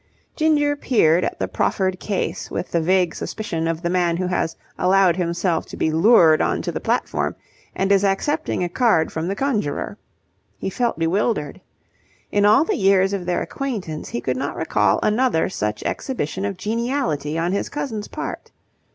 Ginger 0.35 0.75
peered 0.75 1.23
at 1.23 1.37
the 1.37 1.47
proffered 1.47 1.99
case 1.99 2.49
with 2.49 2.71
the 2.71 2.81
vague 2.81 3.13
suspicion 3.13 3.67
of 3.67 3.83
the 3.83 3.89
man 3.91 4.17
who 4.17 4.25
has 4.25 4.57
allowed 4.79 5.15
himself 5.15 5.67
to 5.67 5.77
be 5.77 5.91
lured 5.91 6.41
on 6.41 6.63
to 6.63 6.71
the 6.71 6.79
platform 6.79 7.35
and 7.75 7.91
is 7.91 8.03
accepting 8.03 8.63
a 8.63 8.67
card 8.67 9.11
from 9.11 9.27
the 9.27 9.35
conjurer. 9.35 9.99
He 10.57 10.71
felt 10.71 10.97
bewildered. 10.97 11.61
In 12.31 12.45
all 12.45 12.63
the 12.63 12.77
years 12.77 13.13
of 13.13 13.27
their 13.27 13.43
acquaintance 13.43 14.09
he 14.09 14.21
could 14.21 14.37
not 14.37 14.55
recall 14.55 14.99
another 15.03 15.49
such 15.49 15.83
exhibition 15.83 16.45
of 16.45 16.57
geniality 16.57 17.37
on 17.37 17.51
his 17.51 17.69
cousin's 17.69 18.07
part. 18.07 18.49